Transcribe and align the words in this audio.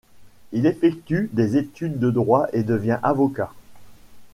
Il 0.51 0.65
effectue 0.65 1.29
des 1.31 1.57
études 1.57 1.99
de 1.99 2.09
droit 2.09 2.47
et 2.53 2.63
devient 2.63 2.97
avocat. 3.03 3.51